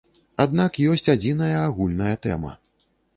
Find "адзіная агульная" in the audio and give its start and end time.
1.15-2.15